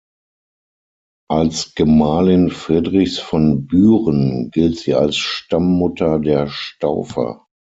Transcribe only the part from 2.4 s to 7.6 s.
Friedrichs von Büren gilt sie als Stammmutter der Staufer.